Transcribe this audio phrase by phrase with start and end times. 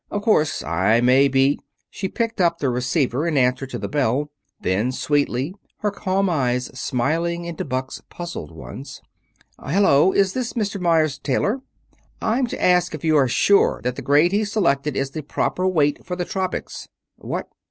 [0.09, 1.59] Of course, I may be"
[1.91, 4.31] She picked up the receiver in answer to the bell.
[4.59, 8.99] Then, sweetly, her calm eyes smiling into Buck's puzzled ones:
[9.59, 10.11] "Hello!
[10.11, 10.81] Is this Mr.
[10.81, 11.61] Meyers' tailor?
[12.19, 15.67] I'm to ask if you are sure that the grade he selected is the proper
[15.67, 16.87] weight for the tropics.
[17.17, 17.47] What?